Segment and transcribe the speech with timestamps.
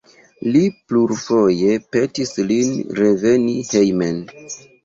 [0.53, 0.61] Li
[0.91, 4.21] plurfoje petis lin reveni hejmen.